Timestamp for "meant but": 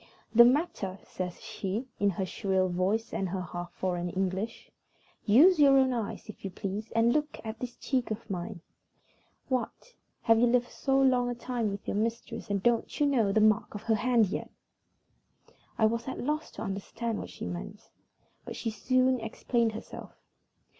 17.45-18.55